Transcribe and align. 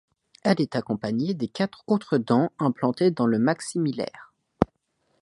Elle 0.41 0.61
est 0.61 0.75
accompagnée 0.75 1.35
de 1.35 1.45
quatre 1.45 1.83
autres 1.85 2.17
dents 2.17 2.51
implantées 2.57 3.11
dans 3.11 3.27
le 3.27 3.37
maxillaire. 3.37 4.33